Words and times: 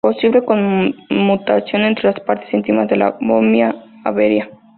Posible 0.03 0.43
conmutación 0.43 1.83
entre 1.83 2.07
las 2.09 2.19
partes 2.21 2.51
internas 2.55 2.87
de 2.89 2.95
la 2.95 3.15
bobina, 3.21 3.85
avería. 4.03 4.49